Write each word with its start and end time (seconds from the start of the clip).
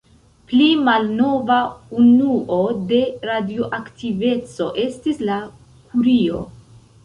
Pli 0.51 0.69
malnova 0.85 1.57
unuo 2.05 2.57
de 2.93 3.03
radioaktiveco 3.33 4.73
estis 4.89 5.25
la 5.31 5.41
kurio. 5.95 6.45